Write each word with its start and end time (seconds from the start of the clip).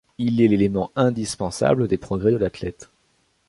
Il 0.17 0.41
est 0.41 0.47
l’élément 0.47 0.89
indispensable 0.95 1.87
des 1.87 1.99
progrès 1.99 2.31
de 2.31 2.37
l’athlète. 2.37 2.89